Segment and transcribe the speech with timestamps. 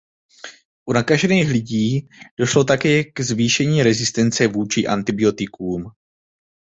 [0.89, 2.09] U nakažených lidí
[2.39, 5.85] došlo také k zvýšení rezistence vůči antibiotikům.